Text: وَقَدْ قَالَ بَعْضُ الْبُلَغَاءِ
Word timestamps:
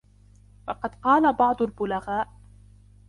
وَقَدْ 0.67 0.95
قَالَ 0.95 1.33
بَعْضُ 1.33 1.61
الْبُلَغَاءِ 1.61 2.27